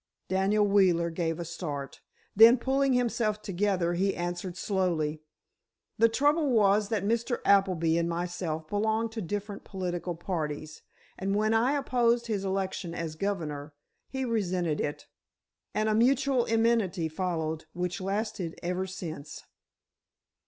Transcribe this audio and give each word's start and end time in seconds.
Daniel 0.29 0.65
Wheeler 0.65 1.11
gave 1.11 1.39
a 1.39 1.45
start. 1.45 2.01
Then, 2.35 2.57
pulling 2.57 2.93
himself 2.93 3.39
together, 3.39 3.93
he 3.93 4.15
answered 4.15 4.57
slowly: 4.57 5.21
"The 5.99 6.09
trouble 6.09 6.49
was 6.51 6.89
that 6.89 7.03
Mr. 7.05 7.37
Appleby 7.45 7.99
and 7.99 8.09
myself 8.09 8.67
belonged 8.67 9.11
to 9.11 9.21
different 9.21 9.63
political 9.63 10.15
parties, 10.15 10.81
and 11.19 11.35
when 11.35 11.53
I 11.53 11.73
opposed 11.73 12.25
his 12.25 12.43
election 12.43 12.95
as 12.95 13.13
governor, 13.13 13.75
he 14.09 14.25
resented 14.25 14.81
it, 14.81 15.05
and 15.75 15.87
a 15.87 15.93
mutual 15.93 16.47
enmity 16.47 17.07
followed 17.07 17.65
which 17.73 18.01
lasted 18.01 18.57
ever 18.63 18.87
since." 18.87 19.43